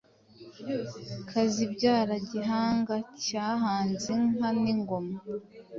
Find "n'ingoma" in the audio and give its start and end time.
4.61-5.15